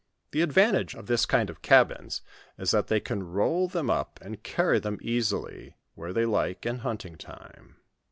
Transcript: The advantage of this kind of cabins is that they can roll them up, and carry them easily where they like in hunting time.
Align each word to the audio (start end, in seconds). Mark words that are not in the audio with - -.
The 0.31 0.41
advantage 0.41 0.95
of 0.95 1.05
this 1.05 1.27
kind 1.27 1.47
of 1.47 1.61
cabins 1.61 2.23
is 2.57 2.71
that 2.71 2.87
they 2.87 2.99
can 2.99 3.21
roll 3.21 3.67
them 3.67 3.91
up, 3.91 4.17
and 4.23 4.41
carry 4.41 4.79
them 4.79 4.97
easily 4.99 5.75
where 5.93 6.11
they 6.11 6.25
like 6.25 6.65
in 6.65 6.79
hunting 6.79 7.17
time. 7.19 7.75